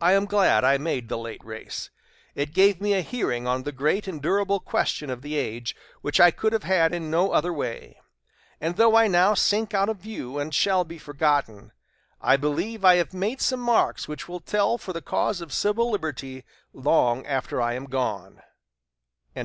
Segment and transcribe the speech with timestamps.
[0.00, 1.90] I am glad I made the late race.
[2.34, 6.18] It gave me a hearing on the great and durable question of the age, which
[6.18, 8.00] I could have had in no other way;
[8.60, 11.70] and though I now sink out of view, and shall be forgotten,
[12.20, 15.88] I believe I have made some marks which will tell for the cause of civil
[15.88, 16.42] liberty
[16.72, 18.42] long after I am gone."